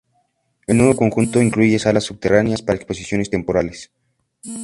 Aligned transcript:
El 0.65 0.77
nuevo 0.77 0.95
conjunto 0.95 1.39
incluye 1.43 1.77
salas 1.77 2.05
subterráneas 2.05 2.63
para 2.63 2.75
exposiciones 2.75 3.29
temporales. 3.29 3.91